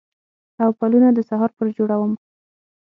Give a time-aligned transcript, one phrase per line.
[0.63, 2.17] او پلونه د سهار پر جوړمه